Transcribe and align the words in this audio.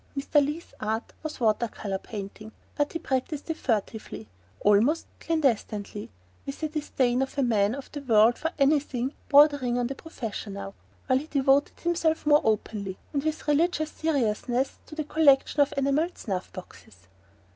Mr. 0.17 0.43
Leath's 0.43 0.73
art 0.79 1.13
was 1.21 1.39
water 1.39 1.67
colour 1.67 1.99
painting, 1.99 2.51
but 2.75 2.91
he 2.91 2.97
practised 2.97 3.47
it 3.51 3.57
furtively, 3.57 4.27
almost 4.61 5.05
clandestinely, 5.19 6.09
with 6.43 6.59
the 6.59 6.69
disdain 6.69 7.21
of 7.21 7.37
a 7.37 7.43
man 7.43 7.75
of 7.75 7.91
the 7.91 8.01
world 8.01 8.35
for 8.35 8.49
anything 8.57 9.13
bordering 9.29 9.77
on 9.77 9.85
the 9.85 9.93
professional, 9.93 10.73
while 11.05 11.19
he 11.19 11.27
devoted 11.27 11.79
himself 11.81 12.25
more 12.25 12.41
openly, 12.43 12.97
and 13.13 13.23
with 13.23 13.47
religious 13.47 13.91
seriousness, 13.91 14.79
to 14.87 14.95
the 14.95 15.03
collection 15.03 15.61
of 15.61 15.71
enamelled 15.77 16.17
snuff 16.17 16.51
boxes. 16.51 17.07